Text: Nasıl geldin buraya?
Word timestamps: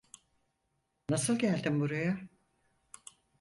Nasıl 1.09 1.37
geldin 1.39 1.79
buraya? 1.79 2.19